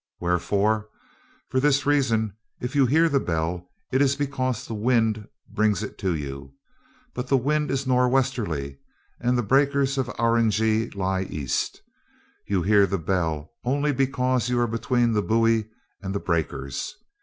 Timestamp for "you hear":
2.75-3.07, 12.47-12.87